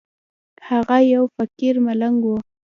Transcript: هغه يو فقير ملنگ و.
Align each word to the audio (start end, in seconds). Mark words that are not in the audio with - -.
هغه 0.69 0.97
يو 1.13 1.23
فقير 1.35 1.75
ملنگ 1.85 2.19
و. 2.27 2.33